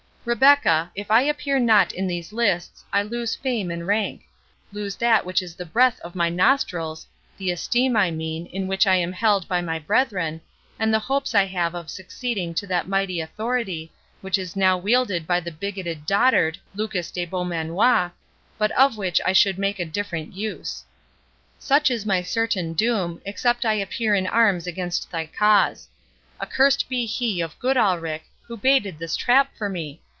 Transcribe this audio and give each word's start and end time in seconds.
—Rebecca, 0.23 0.91
if 0.93 1.09
I 1.09 1.23
appear 1.23 1.57
not 1.57 1.91
in 1.93 2.05
these 2.05 2.31
lists 2.31 2.85
I 2.93 3.01
lose 3.01 3.33
fame 3.35 3.71
and 3.71 3.87
rank—lose 3.87 4.95
that 4.97 5.25
which 5.25 5.41
is 5.41 5.55
the 5.55 5.65
breath 5.65 5.99
of 6.01 6.13
my 6.13 6.29
nostrils, 6.29 7.07
the 7.39 7.49
esteem, 7.49 7.97
I 7.97 8.11
mean, 8.11 8.45
in 8.45 8.67
which 8.67 8.85
I 8.85 8.97
am 8.97 9.13
held 9.13 9.47
by 9.47 9.61
my 9.61 9.79
brethren, 9.79 10.39
and 10.77 10.93
the 10.93 10.99
hopes 10.99 11.33
I 11.33 11.45
have 11.45 11.73
of 11.73 11.89
succeeding 11.89 12.53
to 12.53 12.67
that 12.67 12.87
mighty 12.87 13.19
authority, 13.19 13.91
which 14.21 14.37
is 14.37 14.55
now 14.55 14.77
wielded 14.77 15.25
by 15.25 15.39
the 15.39 15.49
bigoted 15.51 16.05
dotard 16.05 16.59
Lucas 16.75 17.09
de 17.09 17.25
Beaumanoir, 17.25 18.11
but 18.59 18.69
of 18.73 18.97
which 18.97 19.19
I 19.25 19.33
should 19.33 19.57
make 19.57 19.79
a 19.79 19.85
different 19.85 20.35
use. 20.35 20.83
Such 21.57 21.89
is 21.89 22.05
my 22.05 22.21
certain 22.21 22.73
doom, 22.73 23.23
except 23.25 23.65
I 23.65 23.73
appear 23.73 24.13
in 24.13 24.27
arms 24.27 24.67
against 24.67 25.09
thy 25.09 25.25
cause. 25.25 25.89
Accursed 26.39 26.87
be 26.89 27.07
he 27.07 27.41
of 27.41 27.57
Goodalricke, 27.57 28.27
who 28.43 28.55
baited 28.55 28.99
this 28.99 29.15
trap 29.15 29.49
for 29.57 29.67
me! 29.67 29.99